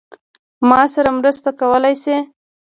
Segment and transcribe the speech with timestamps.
[0.69, 2.17] ما سره مرسته کولای شې؟